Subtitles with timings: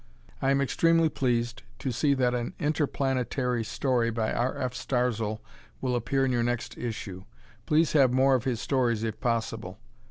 [0.41, 4.57] I am extremely pleased to see that an interplanetary story by R.
[4.57, 4.73] F.
[4.73, 5.41] Starzl
[5.79, 7.25] will appear in your next issue.
[7.67, 9.77] Please have more of his stories if possible.